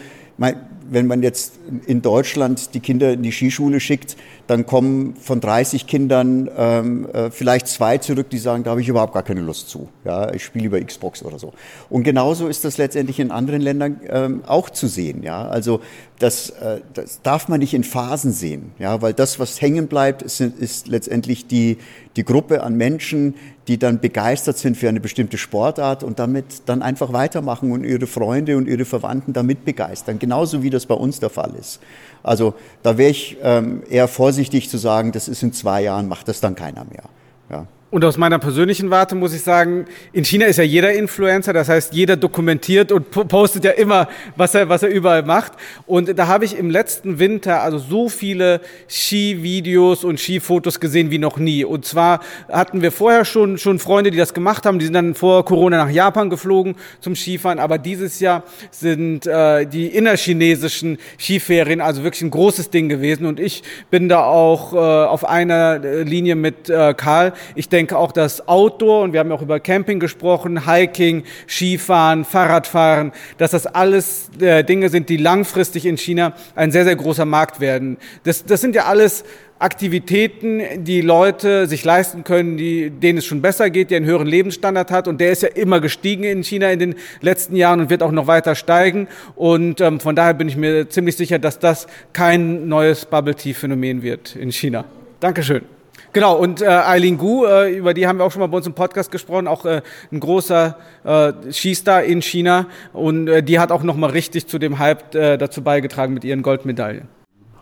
[0.89, 1.53] wenn man jetzt
[1.85, 7.31] in Deutschland die Kinder in die Skischule schickt, dann kommen von 30 Kindern ähm, äh,
[7.31, 9.89] vielleicht zwei zurück, die sagen, da habe ich überhaupt gar keine Lust zu.
[10.03, 11.53] Ja, ich spiele über Xbox oder so.
[11.89, 15.23] Und genauso ist das letztendlich in anderen Ländern ähm, auch zu sehen.
[15.23, 15.79] Ja, also
[16.19, 18.71] das, äh, das darf man nicht in Phasen sehen.
[18.79, 21.77] Ja, weil das, was hängen bleibt, ist, ist letztendlich die
[22.15, 23.35] die Gruppe an Menschen,
[23.67, 28.07] die dann begeistert sind für eine bestimmte Sportart und damit dann einfach weitermachen und ihre
[28.07, 31.79] Freunde und ihre Verwandten damit begeistern, genauso wie das bei uns der Fall ist.
[32.21, 36.27] Also da wäre ich ähm, eher vorsichtig zu sagen, das ist in zwei Jahren, macht
[36.27, 37.03] das dann keiner mehr.
[37.49, 37.67] Ja.
[37.93, 41.69] Und aus meiner persönlichen Warte muss ich sagen, in China ist ja jeder Influencer, das
[41.69, 45.51] heißt, jeder dokumentiert und postet ja immer, was er, was er überall macht.
[45.85, 51.19] Und da habe ich im letzten Winter also so viele Skivideos und Skifotos gesehen wie
[51.19, 51.65] noch nie.
[51.65, 55.13] Und zwar hatten wir vorher schon, schon Freunde, die das gemacht haben, die sind dann
[55.13, 61.79] vor Corona nach Japan geflogen zum Skifahren, aber dieses Jahr sind äh, die innerchinesischen Skiferien
[61.79, 63.27] also wirklich ein großes Ding gewesen.
[63.27, 67.33] Und ich bin da auch äh, auf einer Linie mit äh, Karl.
[67.53, 72.23] Ich denke, denke auch, dass Outdoor, und wir haben auch über Camping gesprochen, Hiking, Skifahren,
[72.23, 77.25] Fahrradfahren, dass das alles äh, Dinge sind, die langfristig in China ein sehr, sehr großer
[77.25, 77.97] Markt werden.
[78.23, 79.25] Das, das sind ja alles
[79.59, 84.27] Aktivitäten, die Leute sich leisten können, die, denen es schon besser geht, die einen höheren
[84.27, 85.09] Lebensstandard hat.
[85.09, 88.11] Und der ist ja immer gestiegen in China in den letzten Jahren und wird auch
[88.11, 89.09] noch weiter steigen.
[89.35, 93.53] Und ähm, von daher bin ich mir ziemlich sicher, dass das kein neues Bubble Tea
[93.53, 94.85] Phänomen wird in China.
[95.19, 95.72] Dankeschön.
[96.13, 98.67] Genau, und äh, Eileen Gu, äh, über die haben wir auch schon mal bei uns
[98.67, 102.67] im Podcast gesprochen, auch äh, ein großer äh, Skistar in China.
[102.93, 106.23] Und äh, die hat auch noch mal richtig zu dem Hype äh, dazu beigetragen mit
[106.23, 107.07] ihren Goldmedaillen.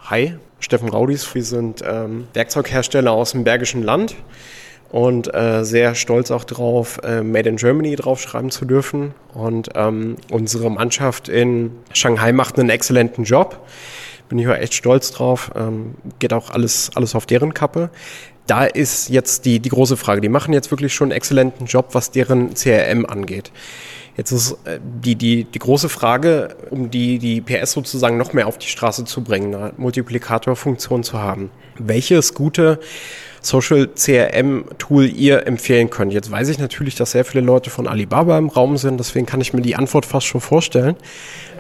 [0.02, 1.34] Hi, Steffen Raudis.
[1.34, 4.16] Wir sind ähm, Werkzeughersteller aus dem Bergischen Land
[4.90, 9.14] und äh, sehr stolz auch drauf, äh, Made in Germany draufschreiben zu dürfen.
[9.34, 13.66] Und ähm, unsere Mannschaft in Shanghai macht einen exzellenten Job.
[14.28, 15.52] Bin ich auch echt stolz drauf.
[15.56, 17.90] Ähm, geht auch alles, alles auf deren Kappe
[18.52, 20.20] da ist jetzt die, die große Frage.
[20.20, 23.50] Die machen jetzt wirklich schon einen exzellenten Job, was deren CRM angeht.
[24.18, 28.48] Jetzt ist äh, die, die, die große Frage, um die, die PS sozusagen noch mehr
[28.48, 31.50] auf die Straße zu bringen, eine Multiplikatorfunktion zu haben.
[31.78, 32.82] Welches gute
[33.40, 36.12] Social CRM Tool ihr empfehlen könnt?
[36.12, 39.40] Jetzt weiß ich natürlich, dass sehr viele Leute von Alibaba im Raum sind, deswegen kann
[39.40, 40.98] ich mir die Antwort fast schon vorstellen.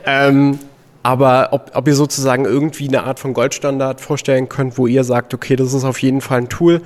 [0.05, 0.59] Ähm,
[1.03, 5.33] aber ob, ob ihr sozusagen irgendwie eine Art von Goldstandard vorstellen könnt, wo ihr sagt,
[5.33, 6.81] okay, das ist auf jeden Fall ein Tool,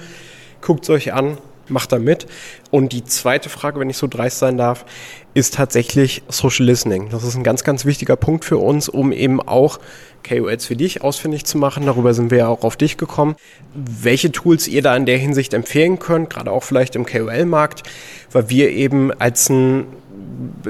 [0.62, 2.28] guckt es euch an, macht da mit.
[2.72, 4.86] Und die zweite Frage, wenn ich so dreist sein darf,
[5.34, 7.10] ist tatsächlich Social Listening.
[7.10, 9.80] Das ist ein ganz, ganz wichtiger Punkt für uns, um eben auch
[10.28, 11.86] KOLs für dich ausfindig zu machen.
[11.86, 13.36] Darüber sind wir ja auch auf dich gekommen.
[13.74, 17.84] Welche Tools ihr da in der Hinsicht empfehlen könnt, gerade auch vielleicht im KOL-Markt,
[18.32, 19.86] weil wir eben als ein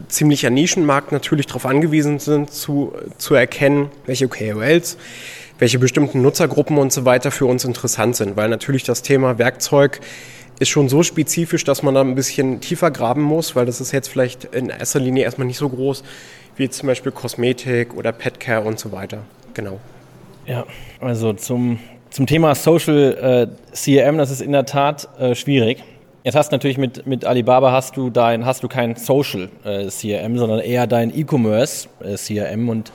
[0.07, 4.97] ziemlicher Nischenmarkt natürlich darauf angewiesen sind, zu, zu erkennen, welche KOLs,
[5.59, 10.01] welche bestimmten Nutzergruppen und so weiter für uns interessant sind, weil natürlich das Thema Werkzeug
[10.59, 13.91] ist schon so spezifisch, dass man da ein bisschen tiefer graben muss, weil das ist
[13.91, 16.03] jetzt vielleicht in erster Linie erstmal nicht so groß
[16.57, 19.19] wie zum Beispiel Kosmetik oder Petcare und so weiter.
[19.53, 19.79] Genau.
[20.45, 20.65] Ja,
[21.01, 25.83] also zum, zum Thema Social äh, CRM, das ist in der Tat äh, schwierig.
[26.23, 29.87] Jetzt hast du natürlich mit, mit Alibaba hast du dein, hast du kein Social äh,
[29.87, 32.91] CRM, sondern eher dein E-Commerce äh, CRM und,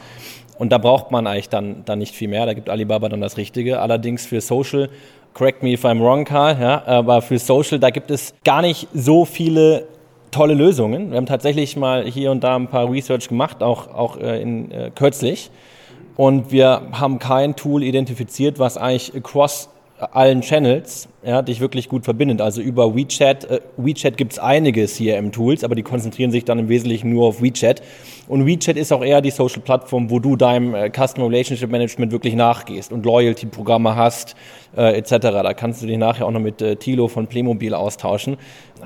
[0.58, 2.46] und da braucht man eigentlich dann, dann nicht viel mehr.
[2.46, 3.80] Da gibt Alibaba dann das Richtige.
[3.80, 4.90] Allerdings für Social,
[5.34, 8.88] correct me if I'm wrong, Karl, ja, aber für Social, da gibt es gar nicht
[8.92, 9.86] so viele
[10.30, 11.10] tolle Lösungen.
[11.10, 14.70] Wir haben tatsächlich mal hier und da ein paar Research gemacht, auch, auch äh, in,
[14.70, 15.50] äh, kürzlich.
[16.16, 22.04] Und wir haben kein Tool identifiziert, was eigentlich across allen Channels ja, dich wirklich gut
[22.04, 22.40] verbindet.
[22.40, 26.68] Also über WeChat, äh, WeChat gibt es einige CRM-Tools, aber die konzentrieren sich dann im
[26.68, 27.82] Wesentlichen nur auf WeChat.
[28.26, 32.34] Und WeChat ist auch eher die Social-Plattform, wo du deinem äh, Customer Relationship Management wirklich
[32.34, 34.34] nachgehst und Loyalty-Programme hast,
[34.76, 35.18] äh, etc.
[35.18, 38.38] Da kannst du dich nachher auch noch mit äh, Thilo von Playmobil austauschen.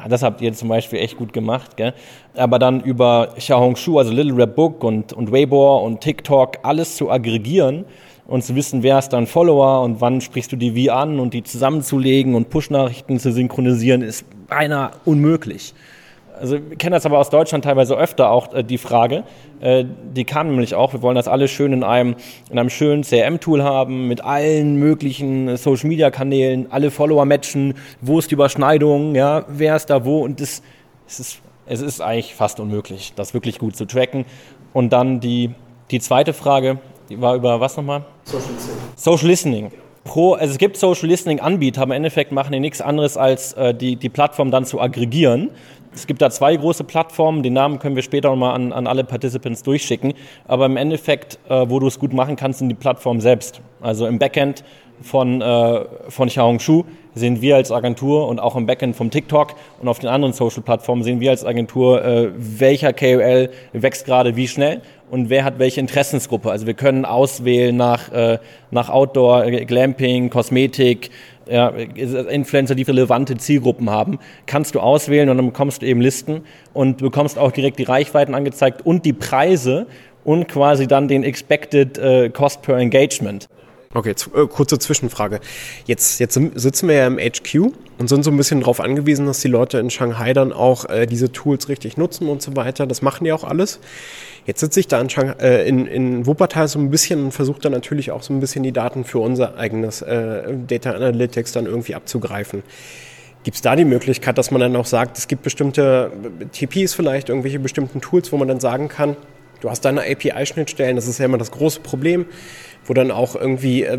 [0.08, 1.76] Das habt ihr zum Beispiel echt gut gemacht.
[1.76, 1.94] Gell?
[2.34, 7.10] Aber dann über Xiaohongshu, also Little Red Book und, und Weibo und TikTok, alles zu
[7.10, 7.84] aggregieren
[8.26, 11.34] und zu wissen, wer ist dein Follower und wann sprichst du die wie an und
[11.34, 15.74] die zusammenzulegen und Push-Nachrichten zu synchronisieren, ist beinahe unmöglich.
[16.38, 19.22] Also wir kennen das aber aus Deutschland teilweise öfter auch äh, die Frage.
[19.60, 19.84] Äh,
[20.14, 22.16] die kam nämlich auch, wir wollen das alles schön in einem,
[22.50, 28.34] in einem schönen CRM-Tool haben, mit allen möglichen Social-Media-Kanälen, alle Follower matchen, wo ist die
[28.34, 30.62] Überschneidung, ja, wer ist da wo und das,
[31.06, 34.24] es, ist, es ist eigentlich fast unmöglich, das wirklich gut zu tracken.
[34.72, 35.52] Und dann die,
[35.92, 38.04] die zweite Frage, die war über was nochmal?
[38.24, 38.76] Social Listening.
[38.96, 39.70] Social Listening.
[40.04, 43.54] Pro, also es gibt Social Listening Anbieter, aber im Endeffekt machen die nichts anderes, als
[43.54, 45.50] äh, die, die Plattform dann zu aggregieren.
[45.94, 49.04] Es gibt da zwei große Plattformen, den Namen können wir später nochmal an, an alle
[49.04, 50.12] Participants durchschicken.
[50.46, 53.60] Aber im Endeffekt, äh, wo du es gut machen kannst, sind die Plattformen selbst.
[53.80, 54.64] Also im Backend
[55.00, 56.84] von, äh, von Xiaohongshu
[57.14, 61.02] sehen wir als Agentur und auch im Backend vom TikTok und auf den anderen Social-Plattformen
[61.02, 65.80] sehen wir als Agentur, äh, welcher KOL wächst gerade wie schnell und wer hat welche
[65.80, 66.50] Interessensgruppe.
[66.50, 68.38] Also wir können auswählen nach, äh,
[68.70, 71.10] nach Outdoor, Glamping, Kosmetik,
[71.48, 76.42] ja, Influencer, die relevante Zielgruppen haben, kannst du auswählen und dann bekommst du eben Listen
[76.72, 79.86] und bekommst auch direkt die Reichweiten angezeigt und die Preise
[80.24, 83.48] und quasi dann den Expected äh, Cost per Engagement.
[83.96, 85.38] Okay, äh, kurze Zwischenfrage.
[85.86, 89.38] Jetzt, jetzt sitzen wir ja im HQ und sind so ein bisschen darauf angewiesen, dass
[89.38, 92.88] die Leute in Shanghai dann auch äh, diese Tools richtig nutzen und so weiter.
[92.88, 93.78] Das machen die auch alles.
[94.46, 97.60] Jetzt sitze ich da in, Shanghai, äh, in, in Wuppertal so ein bisschen und versuche
[97.60, 101.66] dann natürlich auch so ein bisschen die Daten für unser eigenes äh, Data Analytics dann
[101.66, 102.64] irgendwie abzugreifen.
[103.44, 106.10] Gibt es da die Möglichkeit, dass man dann auch sagt, es gibt bestimmte
[106.50, 109.16] TPs vielleicht, irgendwelche bestimmten Tools, wo man dann sagen kann,
[109.60, 112.26] du hast deine API-Schnittstellen, das ist ja immer das große Problem
[112.86, 113.98] wo dann auch irgendwie äh,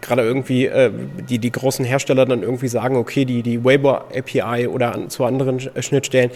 [0.00, 0.90] gerade irgendwie äh,
[1.28, 5.24] die, die großen Hersteller dann irgendwie sagen, okay, die, die Weibo API oder an, zu
[5.24, 6.30] anderen Schnittstellen,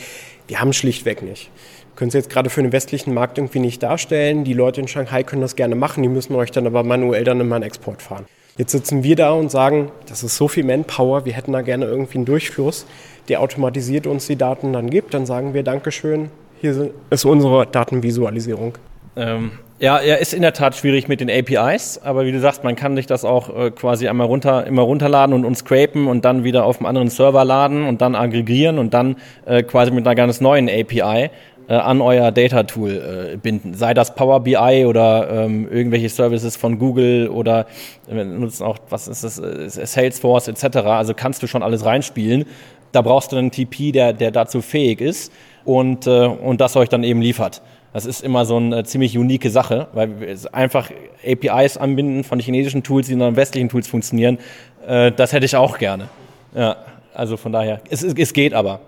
[0.49, 1.51] die haben schlichtweg nicht.
[1.95, 4.45] Können Sie jetzt gerade für den westlichen Markt irgendwie nicht darstellen.
[4.45, 7.41] Die Leute in Shanghai können das gerne machen, die müssen euch dann aber manuell dann
[7.41, 8.27] immer einen Export fahren.
[8.57, 11.85] Jetzt sitzen wir da und sagen, das ist so viel Manpower, wir hätten da gerne
[11.85, 12.87] irgendwie einen Durchfluss,
[13.29, 15.15] der automatisiert uns die Daten dann gibt.
[15.15, 18.75] Dann sagen wir Dankeschön, hier ist unsere Datenvisualisierung.
[19.17, 22.65] Ähm, ja, er ist in der Tat schwierig mit den APIs, aber wie du sagst,
[22.65, 26.25] man kann sich das auch äh, quasi einmal runter, immer runterladen und, und scrapen und
[26.25, 30.05] dann wieder auf einem anderen Server laden und dann aggregieren und dann äh, quasi mit
[30.05, 31.31] einer ganz neuen API
[31.69, 33.75] äh, an euer Data Tool äh, binden.
[33.75, 37.67] Sei das Power BI oder ähm, irgendwelche Services von Google oder
[38.09, 40.79] äh, wir nutzen auch, was ist das, äh, Salesforce etc.
[40.79, 42.47] Also kannst du schon alles reinspielen.
[42.91, 45.31] Da brauchst du einen TP, der, der dazu fähig ist
[45.65, 47.63] und, äh, und das euch dann eben liefert.
[47.93, 50.91] Das ist immer so eine ziemlich unique Sache, weil einfach
[51.27, 54.39] APIs anbinden von chinesischen Tools, die in westlichen Tools funktionieren.
[54.87, 56.09] Äh, das hätte ich auch gerne.
[56.55, 56.77] Ja,
[57.15, 58.81] also von daher, es, es geht aber.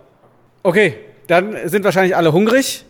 [0.62, 0.94] Okay,
[1.26, 2.84] dann sind wahrscheinlich alle hungrig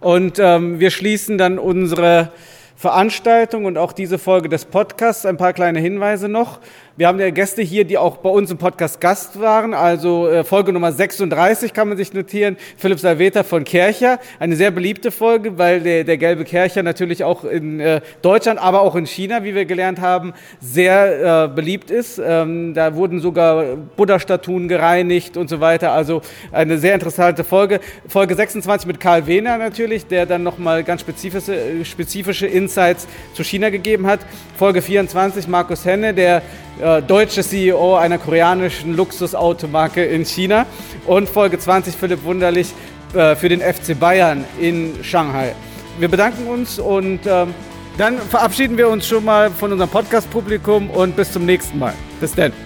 [0.00, 2.30] und ähm, wir schließen dann unsere
[2.76, 5.24] Veranstaltung und auch diese Folge des Podcasts.
[5.24, 6.60] Ein paar kleine Hinweise noch.
[6.98, 9.74] Wir haben ja Gäste hier, die auch bei uns im Podcast Gast waren.
[9.74, 12.56] Also äh, Folge Nummer 36 kann man sich notieren.
[12.78, 14.18] Philipp Salveter von Kercher.
[14.38, 18.80] Eine sehr beliebte Folge, weil der, der gelbe Kercher natürlich auch in äh, Deutschland, aber
[18.80, 22.18] auch in China, wie wir gelernt haben, sehr äh, beliebt ist.
[22.18, 25.92] Ähm, da wurden sogar Buddha-Statuen gereinigt und so weiter.
[25.92, 27.80] Also eine sehr interessante Folge.
[28.08, 33.68] Folge 26 mit Karl Wehner natürlich, der dann nochmal ganz spezifische, spezifische Insights zu China
[33.68, 34.20] gegeben hat.
[34.56, 36.40] Folge 24 Markus Henne, der
[36.80, 40.66] äh, deutsche CEO einer koreanischen Luxusautomarke in China.
[41.06, 42.72] Und Folge 20 Philipp Wunderlich
[43.14, 45.54] äh, für den FC Bayern in Shanghai.
[45.98, 47.54] Wir bedanken uns und ähm,
[47.96, 51.94] dann verabschieden wir uns schon mal von unserem Podcast-Publikum und bis zum nächsten Mal.
[52.20, 52.65] Bis dann.